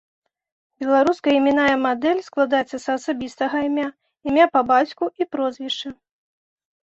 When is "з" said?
2.85-2.95